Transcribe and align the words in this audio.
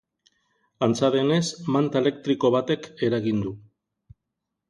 Antza 0.85 1.09
denez, 1.15 1.43
manta 1.75 2.01
elektriko 2.03 2.51
batek 2.57 2.89
eragin 3.09 3.43
du. 3.47 3.53